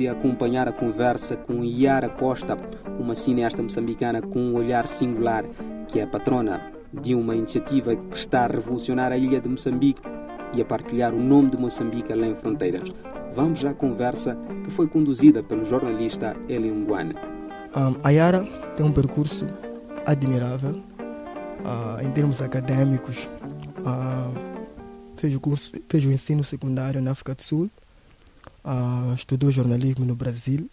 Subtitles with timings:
[0.00, 2.56] de acompanhar a conversa com Yara Costa,
[2.98, 5.44] uma cineasta moçambicana com um olhar singular,
[5.88, 10.00] que é patrona de uma iniciativa que está a revolucionar a ilha de Moçambique
[10.54, 12.88] e a partilhar o nome de Moçambique além fronteiras.
[13.36, 17.14] Vamos à conversa que foi conduzida pelo jornalista Eli Nguane.
[17.76, 18.48] Um, a Yara
[18.78, 19.46] tem um percurso
[20.06, 20.80] admirável
[21.60, 23.28] uh, em termos acadêmicos.
[23.80, 24.32] Uh,
[25.18, 27.70] fez o curso, fez o ensino secundário na África do Sul,
[28.64, 30.68] uh, estudou jornalismo no Brasil,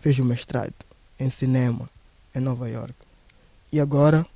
[0.00, 0.74] fez o mestrado
[1.18, 1.88] em cinema
[2.34, 2.94] em Nova York
[3.72, 4.26] e agora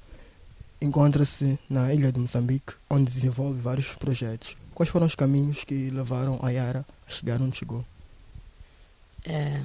[0.80, 4.56] encontra-se na ilha de Moçambique, onde desenvolve vários projetos.
[4.74, 7.84] Quais foram os caminhos que levaram a Yara a chegar onde chegou?
[9.24, 9.60] É,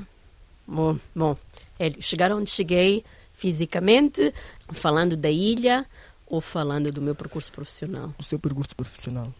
[0.67, 1.37] bom, bom,
[1.99, 4.33] chegar onde cheguei fisicamente,
[4.71, 5.85] falando da ilha
[6.25, 8.13] ou falando do meu percurso profissional?
[8.17, 9.31] O seu percurso profissional.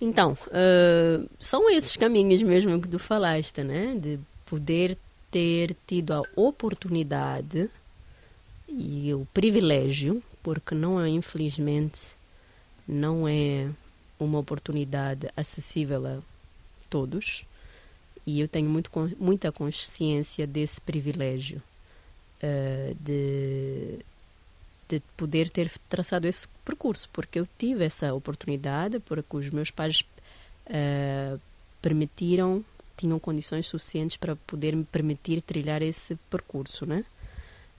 [0.00, 3.96] Então, uh, são esses caminhos mesmo que tu falaste, né?
[3.98, 4.98] De poder
[5.30, 7.70] ter tido a oportunidade
[8.68, 12.08] e o privilégio, porque não é, infelizmente,
[12.86, 13.68] não é
[14.18, 16.18] uma oportunidade acessível a
[16.88, 17.44] todos,
[18.26, 21.62] e eu tenho muito, muita consciência desse privilégio
[22.42, 23.98] uh, de,
[24.88, 30.04] de poder ter traçado esse percurso, porque eu tive essa oportunidade, porque os meus pais
[30.66, 31.40] uh,
[31.80, 32.64] permitiram,
[32.96, 37.04] tinham condições suficientes para poder me permitir trilhar esse percurso, né?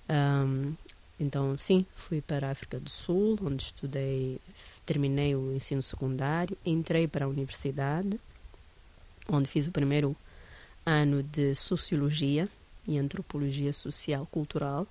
[0.09, 0.73] Um,
[1.19, 4.39] então, sim, fui para a África do Sul, onde estudei,
[4.85, 8.19] terminei o ensino secundário, entrei para a universidade,
[9.29, 10.15] onde fiz o primeiro
[10.85, 12.49] ano de Sociologia
[12.85, 14.85] e Antropologia Social Cultural,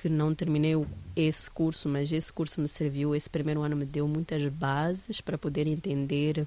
[0.00, 0.74] que não terminei
[1.14, 5.38] esse curso, mas esse curso me serviu, esse primeiro ano me deu muitas bases para
[5.38, 6.46] poder entender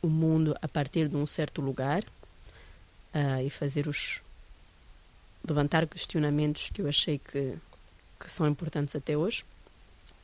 [0.00, 2.02] o mundo a partir de um certo lugar
[3.14, 4.20] uh, e fazer os
[5.46, 7.54] levantar questionamentos que eu achei que,
[8.18, 9.44] que são importantes até hoje,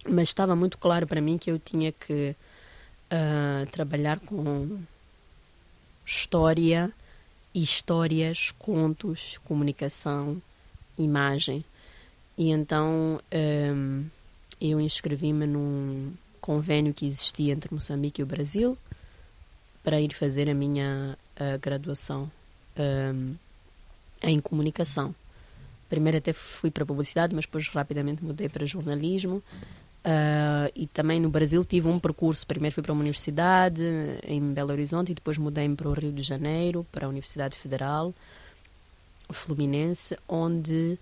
[0.09, 2.37] mas estava muito claro para mim que eu tinha que
[3.13, 4.81] uh, trabalhar com
[6.07, 6.93] história,
[7.55, 10.41] histórias, contos, comunicação,
[10.97, 11.65] imagem.
[12.39, 13.21] E então
[13.75, 14.05] um,
[14.59, 18.79] eu inscrevi-me num convênio que existia entre Moçambique e o Brasil
[19.85, 22.31] para ir fazer a minha uh, graduação.
[22.79, 23.35] Um,
[24.23, 25.15] em comunicação.
[25.89, 29.43] Primeiro até fui para publicidade, mas depois rapidamente mudei para jornalismo.
[30.05, 32.47] Uh, e também no Brasil tive um percurso.
[32.47, 33.83] Primeiro fui para uma universidade
[34.23, 38.15] em Belo Horizonte e depois mudei-me para o Rio de Janeiro, para a Universidade Federal
[39.31, 40.99] Fluminense, onde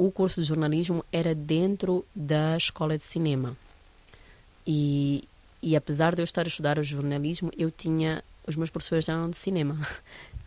[0.00, 3.54] o curso de jornalismo era dentro da escola de cinema.
[4.66, 5.24] E,
[5.62, 8.24] e apesar de eu estar a estudar o jornalismo, eu tinha.
[8.46, 9.76] Os meus professores eram de cinema.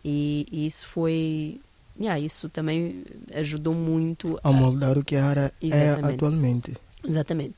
[0.06, 1.58] E, e isso foi
[1.98, 6.76] yeah, isso também ajudou muito a, a moldar o que a área é atualmente.
[7.02, 7.54] Exatamente.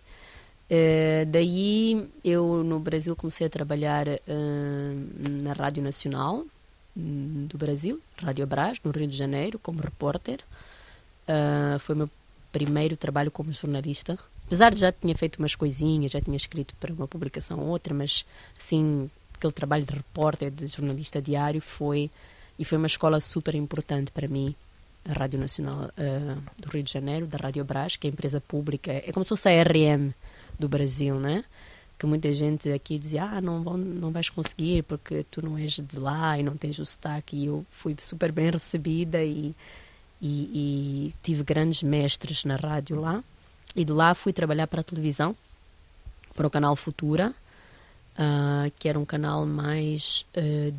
[0.71, 6.47] Uh, daí eu no Brasil comecei a trabalhar uh, na Rádio Nacional
[6.97, 10.39] um, do Brasil, Rádio Brás, no Rio de Janeiro, como repórter.
[11.29, 12.11] Uh, foi o meu
[12.53, 14.19] primeiro trabalho como jornalista.
[14.47, 17.93] Apesar de já tinha feito umas coisinhas, já tinha escrito para uma publicação ou outra,
[17.93, 18.25] mas
[18.59, 22.11] assim, aquele trabalho de repórter, de jornalista diário foi
[22.59, 24.55] e foi uma escola super importante para mim,
[25.05, 28.41] a Rádio Nacional uh, do Rio de Janeiro, da Rádio Brás, que é a empresa
[28.41, 30.13] pública, é como se fosse a RM
[30.59, 31.45] do Brasil, né?
[31.99, 35.73] Que muita gente aqui dizia, ah, não, vão, não vais conseguir porque tu não és
[35.73, 37.37] de lá e não tens o sotaque.
[37.37, 39.55] E eu fui super bem recebida e,
[40.21, 43.23] e, e tive grandes mestres na rádio lá.
[43.75, 45.37] E de lá fui trabalhar para a televisão,
[46.35, 47.35] para o canal Futura,
[48.19, 50.75] uh, que era um canal mais uh,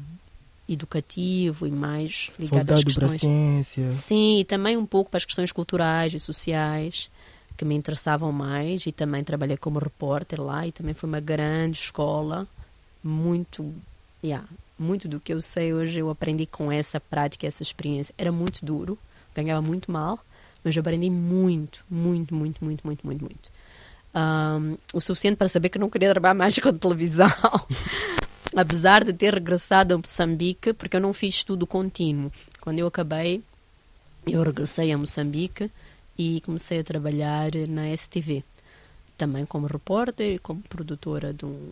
[0.68, 3.10] educativo e mais ligado Voltado às questões.
[3.10, 3.94] Para a ciência.
[3.94, 7.10] Sim, e também um pouco para as questões culturais e sociais
[7.56, 11.80] que me interessavam mais e também trabalhei como repórter lá e também foi uma grande
[11.80, 12.48] escola,
[13.04, 13.74] muito,
[14.24, 14.48] yeah,
[14.78, 18.14] muito do que eu sei hoje eu aprendi com essa prática, essa experiência.
[18.18, 18.98] Era muito duro,
[19.44, 20.20] ganhava muito mal,
[20.64, 23.52] mas eu aprendi muito, muito, muito, muito, muito, muito, muito.
[24.16, 27.28] Um, o suficiente para saber que não queria trabalhar mais com televisão.
[28.56, 32.32] apesar de ter regressado a Moçambique, porque eu não fiz tudo contínuo.
[32.62, 33.44] Quando eu acabei,
[34.26, 35.72] eu regressei a Moçambique
[36.18, 38.44] e comecei a trabalhar na STV,
[39.18, 41.72] também como repórter e como produtora de um,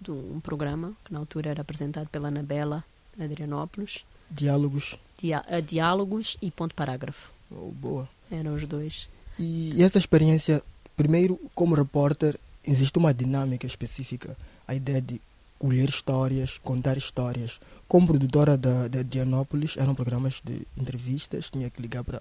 [0.00, 2.84] de um programa que na altura era apresentado pela Anabela
[3.18, 4.04] Adrianópolis.
[4.30, 4.98] Diálogos.
[5.18, 7.30] Dia, uh, diálogos e ponto parágrafo.
[7.50, 8.08] Oh, boa.
[8.30, 9.08] Eram os dois.
[9.38, 10.62] E essa experiência,
[10.96, 14.36] primeiro, como repórter, existe uma dinâmica específica.
[14.66, 15.20] A ideia de
[15.58, 17.60] colher histórias, contar histórias.
[17.86, 22.20] Como produtora da, da Dianópolis, eram programas de entrevistas, tinha que ligar para,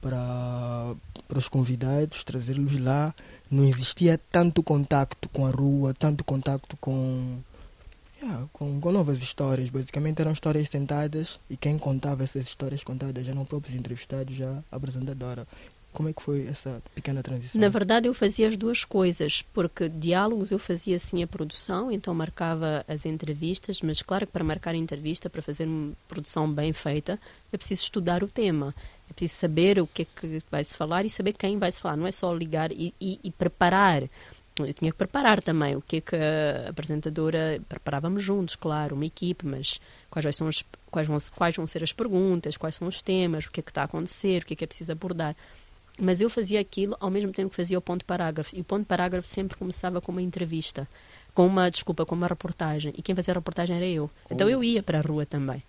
[0.00, 0.94] para,
[1.26, 3.14] para os convidados, trazê-los lá.
[3.50, 7.38] Não existia tanto contacto com a rua, tanto contacto com,
[8.22, 9.70] yeah, com, com novas histórias.
[9.70, 14.76] Basicamente eram histórias sentadas e quem contava essas histórias contadas eram próprios entrevistados, já a
[14.76, 15.46] apresentadora.
[15.92, 17.60] Como é que foi essa pequena transição?
[17.60, 22.14] Na verdade, eu fazia as duas coisas, porque diálogos eu fazia sim a produção, então
[22.14, 26.72] marcava as entrevistas, mas claro que para marcar a entrevista, para fazer uma produção bem
[26.72, 27.18] feita,
[27.50, 28.74] é preciso estudar o tema,
[29.10, 31.80] é preciso saber o que é que vai se falar e saber quem vai se
[31.80, 34.02] falar, não é só ligar e, e, e preparar.
[34.66, 39.06] Eu tinha que preparar também o que é que a apresentadora preparávamos juntos, claro, uma
[39.06, 43.02] equipe, mas quais, são as, quais, vão, quais vão ser as perguntas, quais são os
[43.02, 45.36] temas, o que é que está a acontecer, o que é que é preciso abordar.
[46.00, 48.56] Mas eu fazia aquilo ao mesmo tempo que fazia o ponto parágrafo.
[48.56, 50.88] E o ponto parágrafo sempre começava com uma entrevista,
[51.34, 52.94] com uma, desculpa, com uma reportagem.
[52.96, 54.08] E quem fazia a reportagem era eu.
[54.30, 55.62] Então eu ia para a rua também.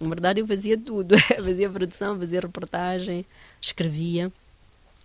[0.00, 1.14] Na verdade, eu fazia tudo.
[1.44, 3.24] fazia produção, fazia reportagem,
[3.60, 4.32] escrevia.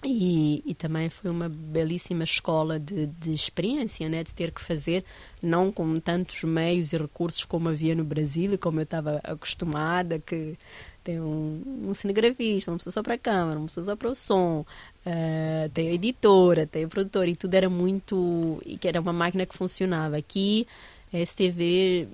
[0.08, 4.24] E, e, também foi uma belíssima escola de, de, experiência, né?
[4.24, 5.04] de ter que fazer,
[5.42, 10.20] não com tantos meios e recursos como havia no Brasil e como eu estava acostumada,
[10.20, 10.56] que
[11.04, 14.16] tem um, um cinegrafista, uma pessoa só para a câmera, uma pessoa só para o
[14.16, 14.64] som,
[15.06, 18.62] uh, tem a editora, tem o produtor, e tudo era muito.
[18.66, 20.18] e que era uma máquina que funcionava.
[20.18, 20.68] Aqui,
[21.14, 22.08] a STV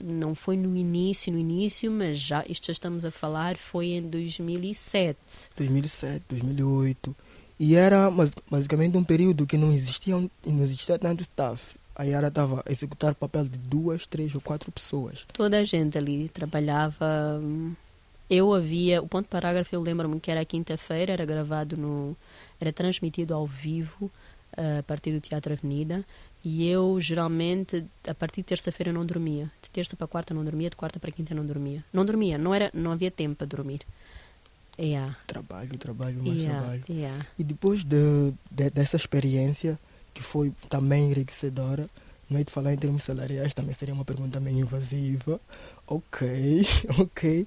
[0.00, 4.08] não foi no início, no início, mas já, isto já estamos a falar, foi em
[4.08, 5.50] 2007.
[5.56, 7.16] 2007, 2008.
[7.64, 8.10] E era
[8.50, 11.78] basicamente um período que não existia, não existia tanto staff.
[11.94, 15.24] A Yara estava a executar o papel de duas, três ou quatro pessoas.
[15.32, 17.72] Toda a gente ali trabalhava hum,
[18.28, 22.16] eu havia, o ponto parágrafo eu lembro-me que era quinta-feira, era gravado no,
[22.60, 24.10] era transmitido ao vivo
[24.58, 26.04] uh, a partir do Teatro Avenida
[26.44, 30.68] e eu geralmente a partir de terça-feira não dormia, de terça para quarta não dormia,
[30.68, 33.82] de quarta para quinta não dormia, não dormia, não era, não havia tempo para dormir.
[34.78, 35.16] Yeah.
[35.26, 36.84] Trabalho, trabalho, mais yeah, trabalho.
[36.88, 37.26] Yeah.
[37.38, 39.78] E depois de, de, dessa experiência
[40.14, 41.86] que foi também enriquecedora,
[42.32, 45.40] não é de falar em termos salariais, também seria uma pergunta meio invasiva.
[45.86, 46.66] Ok,
[46.98, 47.46] ok.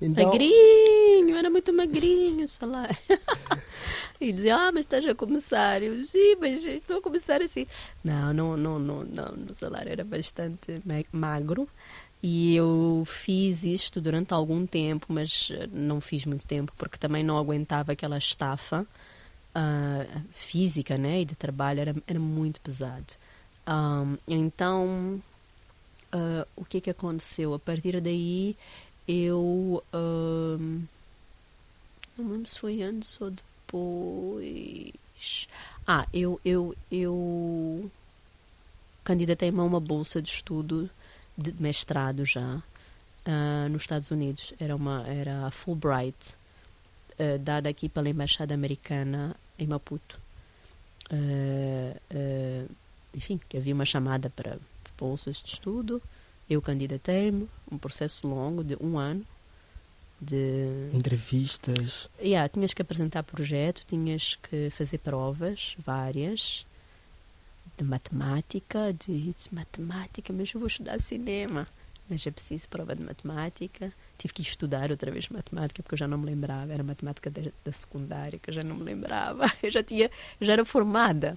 [0.00, 0.26] Então...
[0.26, 2.96] Magrinho, era muito magrinho o salário.
[4.20, 5.82] e dizia, ah, mas estás a começar.
[5.82, 7.66] Eu, sim, mas estou a começar assim.
[8.04, 9.46] Não, não, não, não, não.
[9.50, 11.66] O salário era bastante magro.
[12.22, 17.22] E eu fiz isto durante algum tempo, mas eh, não fiz muito tempo, porque também
[17.22, 18.86] não aguentava aquela estafa
[19.56, 23.14] uh, física né, e de trabalho, era, era muito pesado.
[23.68, 25.22] Um, então,
[26.12, 27.54] uh, o que que aconteceu?
[27.54, 28.56] A partir daí,
[29.06, 29.82] eu.
[29.92, 30.84] Um,
[32.16, 34.92] não lembro se foi antes ou depois.
[35.86, 37.90] Ah, eu, eu, eu
[39.04, 40.90] candidatei-me a uma bolsa de estudo
[41.36, 42.56] de mestrado já
[43.26, 44.54] uh, nos Estados Unidos.
[44.58, 46.34] Era, uma, era a Fulbright,
[47.18, 50.18] uh, dada aqui pela Embaixada Americana em Maputo.
[51.12, 52.68] Uh,
[53.14, 54.58] enfim, que havia uma chamada para
[54.98, 56.02] bolsas de estudo.
[56.48, 59.24] Eu candidatei-me, um processo longo de um ano.
[60.20, 60.90] De...
[60.94, 62.08] Entrevistas.
[62.18, 66.64] Yeah, tinhas que apresentar projeto, tinhas que fazer provas, várias,
[67.76, 71.66] de matemática, de, matemática, mas eu vou estudar cinema.
[72.08, 73.92] Mas é preciso prova de matemática.
[74.16, 76.72] Tive que estudar outra vez matemática, porque eu já não me lembrava.
[76.72, 79.52] Era matemática da, da secundária, que eu já não me lembrava.
[79.60, 80.08] Eu já, tinha,
[80.40, 81.36] já era formada.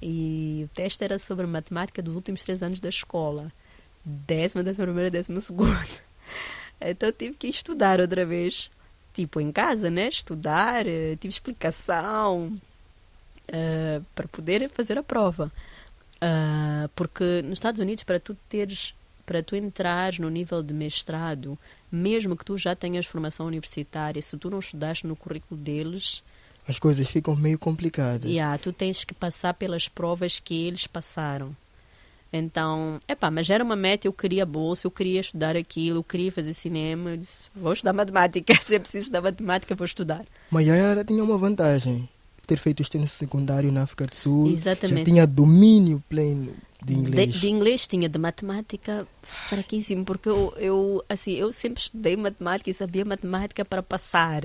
[0.00, 3.52] E o teste era sobre matemática dos últimos três anos da escola.
[4.02, 5.86] Décima, décima primeira, décima segunda.
[6.78, 8.70] Então tive que estudar outra vez.
[9.14, 10.08] Tipo, em casa, né?
[10.08, 12.60] Estudar, eh, tive explicação
[13.48, 15.52] uh, para poder fazer a prova.
[16.16, 21.58] Uh, porque nos Estados Unidos, para tu teres para tu entrares no nível de mestrado,
[21.90, 26.22] mesmo que tu já tenhas formação universitária, se tu não estudaste no currículo deles,
[26.68, 28.28] as coisas ficam meio complicadas.
[28.28, 31.54] Yeah, tu tens que passar pelas provas que eles passaram.
[32.32, 36.32] Então, epá, mas era uma meta, eu queria bolsa, eu queria estudar aquilo, eu queria
[36.32, 40.24] fazer cinema, eu disse, vou estudar matemática, se é preciso estudar matemática, vou estudar.
[40.50, 42.08] Mas ela tinha uma vantagem,
[42.46, 44.98] ter feito o ensino secundário na África do Sul, Exatamente.
[44.98, 47.32] já tinha domínio pleno de inglês.
[47.32, 52.70] De, de, inglês tinha, de matemática fraquíssimo, porque eu, eu, assim, eu sempre estudei matemática
[52.70, 54.44] e sabia matemática para passar.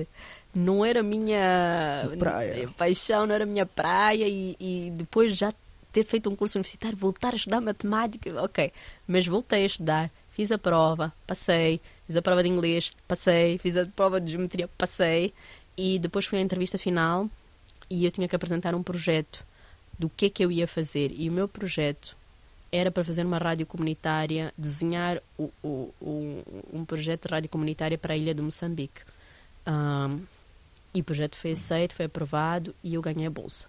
[0.54, 2.68] Não era minha praia.
[2.76, 5.54] paixão, não era minha praia e, e, depois já
[5.92, 8.72] ter feito um curso universitário, voltar a estudar matemática, ok,
[9.06, 13.76] mas voltei a estudar, fiz a prova, passei, fiz a prova de inglês, passei, fiz
[13.76, 15.32] a prova de geometria, passei.
[15.76, 17.30] E depois fui à entrevista final
[17.92, 19.44] e eu tinha que apresentar um projeto
[19.98, 22.16] do que é que eu ia fazer e o meu projeto
[22.72, 27.98] era para fazer uma rádio comunitária, desenhar o, o, o, um projeto de rádio comunitária
[27.98, 29.02] para a ilha de Moçambique.
[29.66, 30.24] Um,
[30.94, 33.68] e o projeto foi aceito, foi aprovado e eu ganhei a bolsa.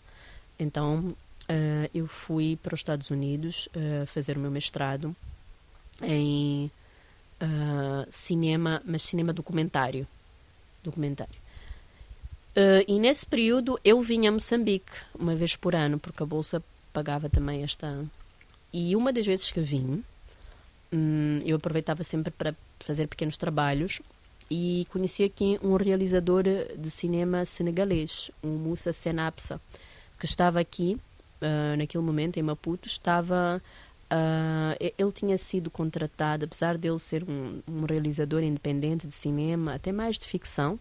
[0.57, 5.13] Então uh, eu fui para os Estados Unidos uh, fazer o meu mestrado
[6.01, 6.71] em
[7.41, 10.07] uh, cinema, mas cinema documentário.
[10.81, 11.42] Documentário.
[12.87, 17.27] E nesse período eu vinha a Moçambique uma vez por ano, porque a bolsa pagava
[17.29, 18.05] também esta,
[18.73, 20.03] e uma das vezes que vim,
[20.91, 24.01] hum, eu aproveitava sempre para fazer pequenos trabalhos
[24.49, 29.61] e conheci aqui um realizador de cinema senegalês, o Moussa Senapsa,
[30.19, 30.97] que estava aqui
[31.41, 32.87] uh, naquele momento em Maputo.
[32.87, 33.61] Estava,
[34.11, 39.75] uh, ele tinha sido contratado, apesar de ele ser um, um realizador independente de cinema,
[39.75, 40.79] até mais de ficção,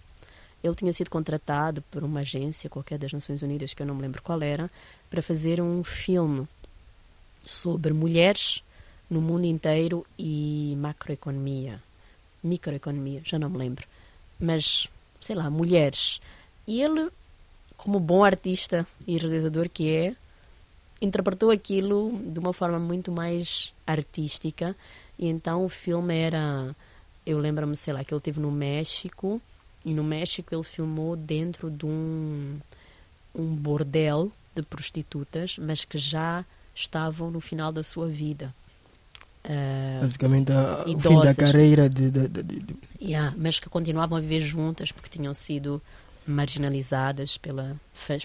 [0.62, 4.02] ele tinha sido contratado por uma agência qualquer das Nações Unidas, que eu não me
[4.02, 4.71] lembro qual era,
[5.11, 6.47] para fazer um filme
[7.45, 8.62] sobre mulheres
[9.11, 11.83] no mundo inteiro e macroeconomia,
[12.42, 13.87] microeconomia, já não me lembro.
[14.38, 14.88] Mas,
[15.21, 16.21] sei lá, mulheres.
[16.66, 17.11] E ele,
[17.76, 20.14] como bom artista e realizador que é,
[21.00, 24.75] interpretou aquilo de uma forma muito mais artística.
[25.19, 26.75] E então o filme era.
[27.26, 29.42] Eu lembro-me, sei lá, que ele esteve no México.
[29.85, 32.59] E no México ele filmou dentro de um,
[33.35, 38.55] um bordel de prostitutas, mas que já estavam no final da sua vida.
[39.45, 42.77] Uh, Basicamente, a, o fim da carreira de, de, de, de...
[43.01, 45.83] Yeah, mas que continuavam a viver juntas porque tinham sido
[46.25, 47.77] marginalizadas pela,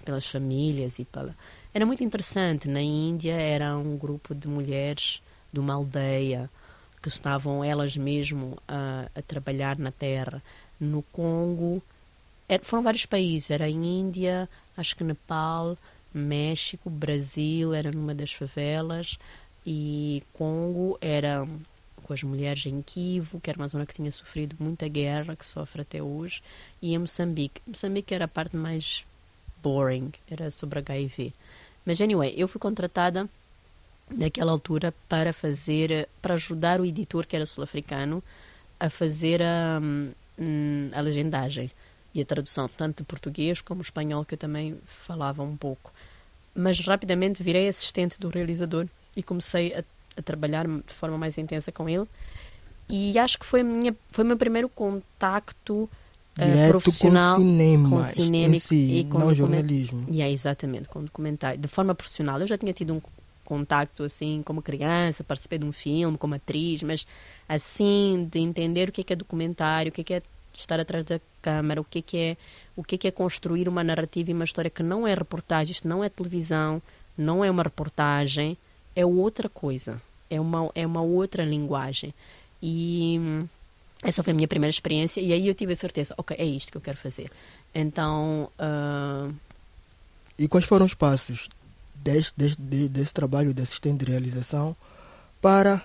[0.05, 1.35] pelas famílias e pela...
[1.73, 2.67] Era muito interessante.
[2.67, 5.21] Na Índia era um grupo de mulheres
[5.51, 6.49] de uma aldeia
[7.01, 10.41] que estavam elas mesmo a, a trabalhar na terra.
[10.79, 11.81] No Congo,
[12.47, 13.49] era, foram vários países.
[13.49, 15.77] Era em Índia, acho que Nepal,
[16.13, 19.17] México, Brasil era numa das favelas
[19.65, 21.47] e Congo era
[22.03, 25.45] com as mulheres em Kivu, que era uma zona que tinha sofrido muita guerra, que
[25.45, 26.41] sofre até hoje,
[26.81, 27.61] e em Moçambique.
[27.67, 29.05] Moçambique era a parte mais
[29.61, 31.33] boring, era sobre HIV.
[31.85, 33.29] Mas, anyway, eu fui contratada
[34.09, 38.23] naquela altura para fazer, para ajudar o editor, que era sul-africano,
[38.79, 39.81] a fazer a,
[40.37, 41.71] hum, a legendagem
[42.13, 45.91] e a tradução, tanto de português como espanhol, que eu também falava um pouco
[46.57, 49.83] mas rapidamente virei assistente do realizador e comecei a,
[50.17, 52.05] a trabalhar de forma mais intensa com ele.
[52.89, 58.03] E acho que foi, minha, foi o meu primeiro contacto uh, profissional com cinema, com
[58.03, 60.07] cinema si, e com não jornalismo.
[60.09, 61.59] Yeah, exatamente, com documentário.
[61.59, 62.99] De forma profissional, eu já tinha tido um
[63.47, 67.07] contacto assim como criança, participei de um filme como atriz, mas
[67.47, 70.21] assim de entender o que é, que é documentário, o que é, que é
[70.53, 72.37] estar atrás da câmara, o que é, que é
[72.75, 75.71] o que é, que é construir uma narrativa e uma história que não é reportagem,
[75.71, 76.81] isto não é televisão,
[77.17, 78.57] não é uma reportagem,
[78.93, 82.13] é outra coisa, é uma, é uma outra linguagem.
[82.61, 83.17] E
[84.03, 86.69] essa foi a minha primeira experiência e aí eu tive a certeza, ok, é isto
[86.69, 87.31] que eu quero fazer.
[87.73, 88.51] Então...
[88.59, 89.33] Uh...
[90.37, 91.49] E quais foram os passos
[92.03, 92.57] desse, desse,
[92.89, 94.75] desse trabalho de assistente de realização
[95.41, 95.81] para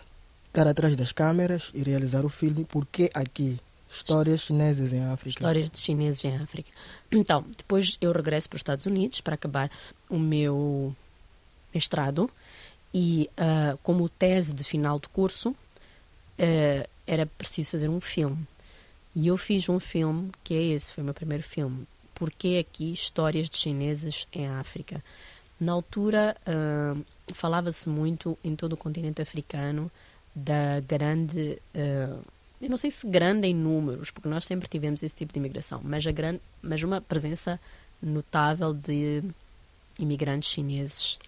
[0.47, 2.65] estar atrás das câmeras e realizar o filme?
[2.65, 3.59] Por que aqui?
[3.91, 5.39] Histórias chinesas em África.
[5.39, 6.71] Histórias de chineses em África.
[7.11, 9.71] Então, depois eu regresso para os Estados Unidos para acabar
[10.09, 10.97] o meu
[11.75, 12.31] mestrado
[12.93, 18.47] e uh, como tese de final de curso uh, era preciso fazer um filme.
[19.15, 21.87] E eu fiz um filme, que é esse, foi o meu primeiro filme.
[22.15, 25.05] Porque aqui histórias de chineses em África.
[25.63, 27.05] Na altura uh,
[27.35, 29.91] falava-se muito em todo o continente africano
[30.35, 31.61] da grande
[32.63, 35.81] eu não sei se grande em números, porque nós sempre tivemos esse tipo de imigração,
[35.83, 37.61] mas, a grande, mas uma presença
[38.01, 39.21] notável de
[39.99, 41.19] imigrantes chineses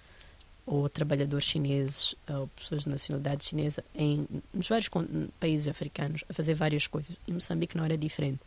[0.65, 4.89] ou trabalhadores chineses ou pessoas de nacionalidade chinesa em nos vários
[5.41, 7.17] países africanos a fazer várias coisas.
[7.27, 8.41] E Moçambique não era diferente.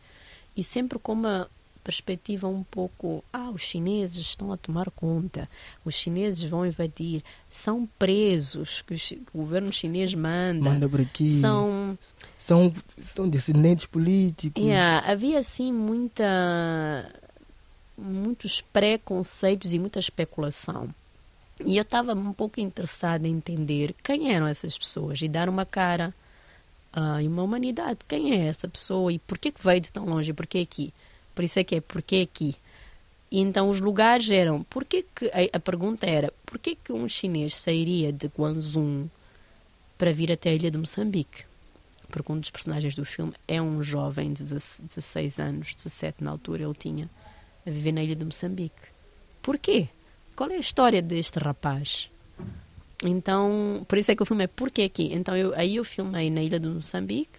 [0.56, 1.48] E sempre com uma
[1.88, 5.48] perspectiva um pouco, ah, os chineses estão a tomar conta,
[5.86, 8.94] os chineses vão invadir, são presos que
[9.32, 10.68] o governo chinês manda.
[10.68, 11.40] Manda por aqui.
[11.40, 11.98] São,
[12.38, 14.62] são, são descendentes políticos.
[14.62, 17.10] Yeah, havia assim muita
[17.96, 20.90] muitos preconceitos e muita especulação.
[21.64, 25.64] E eu estava um pouco interessada em entender quem eram essas pessoas e dar uma
[25.64, 26.14] cara
[26.94, 28.00] uh, e uma humanidade.
[28.06, 30.58] Quem é essa pessoa e por que, que veio de tão longe e por que
[30.58, 30.92] aqui?
[31.38, 32.56] Por isso é que é porque aqui.
[33.30, 37.08] E então os lugares eram, porque que a, a pergunta era, por que que um
[37.08, 39.08] chinês sairia de Guangzhou
[39.96, 41.44] para vir até a ilha de Moçambique?
[42.10, 46.64] Porque um dos personagens do filme é um jovem de 16 anos, 17 na altura
[46.64, 47.08] ele tinha,
[47.64, 48.88] a viver na ilha de Moçambique.
[49.40, 49.86] Porquê?
[50.34, 52.10] Qual é a história deste rapaz?
[53.04, 54.48] então, por isso é que eu filmei.
[54.48, 55.10] Por que aqui?
[55.12, 57.38] Então, eu, aí eu filmei na ilha de Moçambique.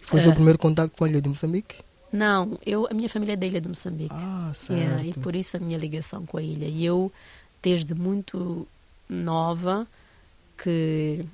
[0.00, 0.24] Foi o Ah.
[0.24, 1.76] seu primeiro contato com a ilha de Moçambique?
[2.12, 4.14] Não, eu, a minha família é da ilha de Moçambique.
[4.14, 4.78] Ah, certo.
[4.78, 6.66] Yeah, e por isso a minha ligação com a ilha.
[6.66, 7.10] E eu,
[7.62, 8.66] desde muito
[9.08, 9.86] nova,
[10.62, 11.24] que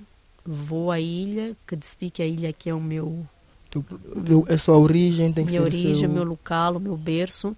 [0.45, 3.27] vou à ilha, que decidi que a ilha aqui é o meu
[3.71, 3.85] Tu-
[4.25, 6.09] tu- a sua origem tem que minha ser origem, seu...
[6.09, 7.55] o meu local, o meu berço.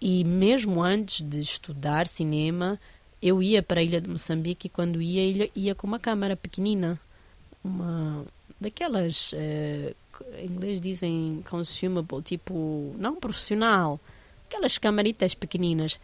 [0.00, 2.80] E mesmo antes de estudar cinema,
[3.22, 6.34] eu ia para a ilha de Moçambique e quando ia, ia, ia com uma câmera
[6.36, 6.98] pequenina,
[7.62, 8.24] uma
[8.60, 9.94] daquelas, eh,
[10.38, 14.00] em inglês dizem consumable, tipo, não profissional,
[14.46, 15.98] aquelas camaritas pequeninas.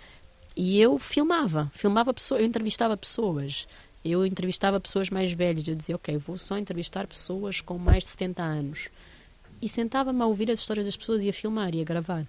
[0.57, 3.67] E eu filmava, filmava pessoas, eu entrevistava pessoas.
[4.05, 5.67] Eu entrevistava pessoas mais velhas.
[5.67, 8.89] Eu dizia, ok, vou só entrevistar pessoas com mais de 70 anos
[9.61, 12.27] e sentava-me a ouvir as histórias das pessoas e a filmar e a gravar.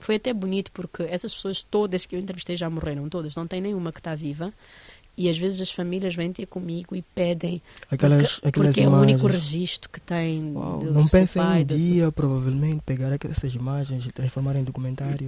[0.00, 3.60] Foi até bonito porque essas pessoas todas que eu entrevistei já morreram, todas, não tem
[3.60, 4.52] nenhuma que está viva.
[5.16, 8.84] E às vezes as famílias vêm ter comigo e pedem Aquelas, porque, aquelas porque é
[8.84, 9.10] o imagens.
[9.12, 14.06] único registro que tem Uau, do não seu pensem um dia, provavelmente, pegar essas imagens
[14.06, 15.26] e transformar em documentário.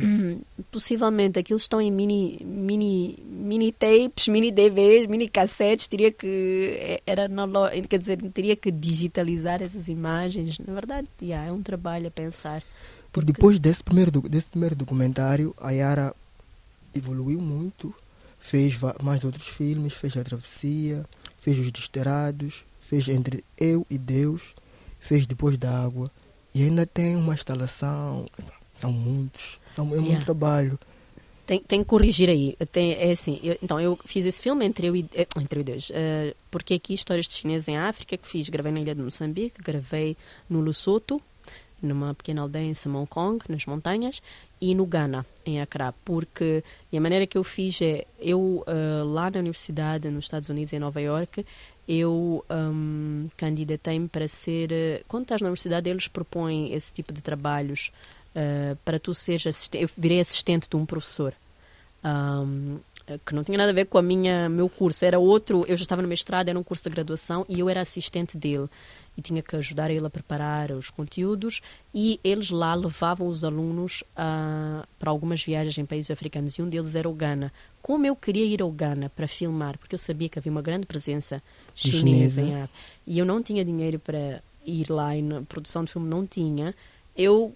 [0.73, 5.87] Possivelmente, aquilo estão em mini, mini, mini tapes, mini DVDs, mini cassetes.
[5.87, 7.47] Teria que é- era na
[7.89, 10.59] quer dizer, teria que digitalizar essas imagens.
[10.67, 12.63] Na verdade, yeah, é um trabalho a pensar.
[13.13, 16.15] Porque- depois desse primeiro, desse primeiro documentário, a Yara
[16.95, 17.95] evoluiu muito,
[18.45, 21.07] fez mais outros filmes, fez A Travessia,
[21.39, 24.55] fez Os Desterrados, fez Entre Eu e Deus,
[25.01, 26.11] fez Depois da Água,
[26.55, 28.27] e ainda tem uma instalação.
[28.75, 30.25] São muitos, são, é muito Yeah.
[30.25, 30.79] trabalho.
[31.47, 32.55] Tem, tem que corrigir aí.
[32.71, 35.61] Tem, é assim, eu- então eu fiz esse filme entre eu e, eh, entre eu
[35.63, 35.91] e Deus.
[35.95, 39.63] eh, porque aqui histórias de chineses em África que fiz, gravei na ilha de Moçambique,
[39.63, 40.17] gravei
[40.51, 41.21] no Lesotho,
[41.83, 44.23] numa pequena aldeia em Samongkong, nas montanhas,
[44.71, 49.03] e no Ghana, em Accra, porque e a maneira que eu fiz é, eu eh,
[49.05, 51.45] lá na universidade, nos Estados Unidos, em Nova York,
[51.87, 57.21] eu hum, candidatei-me para ser, eh, quando estás na universidade, eles propõem esse tipo de
[57.21, 57.93] trabalhos
[58.35, 61.35] eh, para tu seres assistente, eu virei assistente de um professor.
[62.03, 62.79] Ahm,
[63.27, 65.83] que não tinha nada a ver com a minha meu curso, era outro, eu já
[65.83, 68.67] estava no mestrado, era um curso de graduação e eu era assistente dele
[69.17, 71.61] e tinha que ajudar ele a preparar os conteúdos
[71.93, 76.69] e eles lá levavam os alunos ah, para algumas viagens em países africanos e um
[76.69, 77.53] deles era o Ghana.
[77.81, 80.87] Como eu queria ir ao Ghana para filmar, porque eu sabia que havia uma grande
[80.87, 81.43] presença
[81.75, 82.41] chinesa chinesa.
[82.41, 86.09] em África e eu não tinha dinheiro para ir lá e na produção de filme
[86.09, 86.75] não tinha,
[87.17, 87.55] eu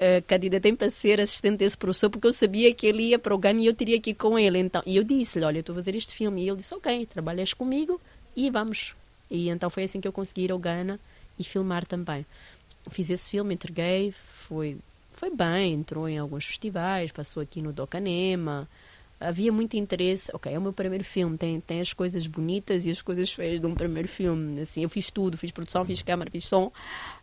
[0.00, 3.38] uh, candidatei para ser assistente desse professor porque eu sabia que ele ia para o
[3.38, 4.58] Ghana e eu teria que ir com ele.
[4.58, 6.42] Então, e eu disse-lhe, olha, eu estou a fazer este filme.
[6.42, 8.00] E ele disse, ok, trabalhas comigo
[8.36, 8.94] e vamos.
[9.30, 10.98] E então foi assim que eu consegui ir ao Ghana
[11.38, 12.26] e filmar também.
[12.90, 14.78] Fiz esse filme, entreguei, foi,
[15.12, 18.68] foi bem, entrou em alguns festivais, passou aqui no Docanema.
[19.20, 20.30] Havia muito interesse.
[20.34, 23.60] Ok, é o meu primeiro filme, tem, tem as coisas bonitas e as coisas feias
[23.60, 24.62] de um primeiro filme.
[24.62, 26.72] Assim, eu fiz tudo, fiz produção, fiz câmara, fiz som,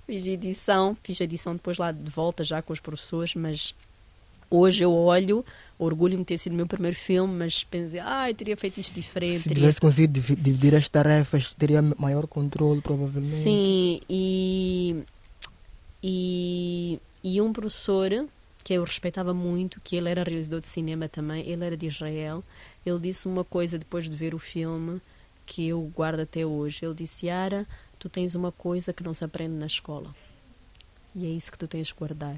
[0.05, 3.73] fiz edição, fiz edição depois lá de volta já com os professores, mas
[4.49, 5.45] hoje eu olho,
[5.77, 9.39] orgulho-me de ter sido meu primeiro filme, mas pensei, ah, eu teria feito isto diferente.
[9.39, 13.43] Se teria tivesse conseguido divi- dividir as tarefas, teria maior controle, provavelmente.
[13.43, 15.03] Sim, e,
[16.03, 18.27] e, e um professor
[18.63, 22.43] que eu respeitava muito, que ele era realizador de cinema também, ele era de Israel,
[22.85, 25.01] ele disse uma coisa depois de ver o filme
[25.45, 26.79] que eu guardo até hoje.
[26.83, 27.65] Ele disse, Yara,
[27.97, 30.13] tu tens uma coisa que não se aprende na escola.
[31.15, 32.37] E é isso que tu tens que guardar.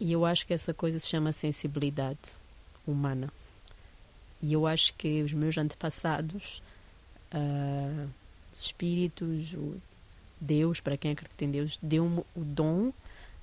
[0.00, 2.18] E eu acho que essa coisa se chama sensibilidade
[2.86, 3.32] humana.
[4.40, 6.62] E eu acho que os meus antepassados,
[7.32, 8.06] ah,
[8.54, 9.76] os espíritos, o
[10.40, 12.92] Deus, para quem acredita em Deus, deu-me o dom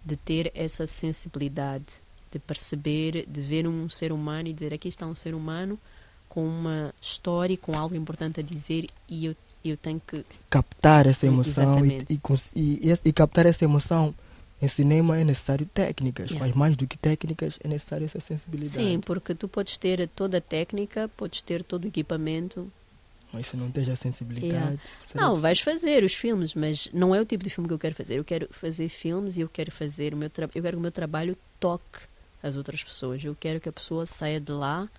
[0.04, 1.96] de ter essa sensibilidade,
[2.32, 5.78] de perceber, de ver um ser humano e dizer aqui está um ser humano
[6.30, 11.26] com uma história, com algo importante a dizer e eu, eu tenho que Captar essa
[11.26, 12.06] emoção e,
[12.56, 14.14] e, e- e captar essa emoção
[14.66, 16.48] em cinema é necessário técnicas, Yeah.
[16.48, 18.84] mas mais do que técnicas é necessário essa sensibilidade.
[18.84, 22.72] Sim, porque tu podes ter toda a técnica, podes ter todo o equipamento.
[23.32, 24.54] Mas se não tens a sensibilidade.
[24.54, 24.78] Yeah.
[25.14, 27.96] Não, vais fazer os filmes, mas não é o tipo de filme que eu quero
[27.96, 28.16] fazer.
[28.16, 30.46] Eu quero fazer filmes e eu quero fazer o meu tra...
[30.46, 32.00] eu quero que o meu trabalho toque
[32.42, 33.24] as outras pessoas.
[33.24, 34.90] Eu quero que a pessoa saia de lá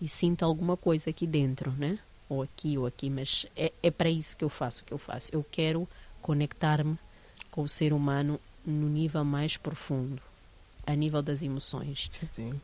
[0.00, 1.98] e sinta alguma coisa aqui dentro, né?
[2.28, 4.98] Ou aqui ou aqui, mas é, é para isso que eu faço o que eu
[4.98, 5.30] faço.
[5.32, 5.88] Eu quero
[6.20, 6.98] conectar-me
[7.50, 10.22] com o ser humano no nível mais profundo,
[10.86, 12.08] a nível das emoções.
[12.10, 12.60] Sim, sim.